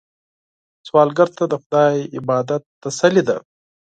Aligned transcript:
سوالګر 0.87 1.29
ته 1.37 1.43
د 1.51 1.53
خدای 1.61 1.97
عبادت 2.17 2.61
تسلي 2.83 3.23
ده 3.27 3.37